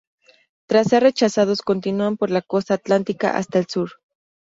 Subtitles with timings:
[0.65, 3.99] Tras ser rechazados continúan por la costa atlántica hasta el sur.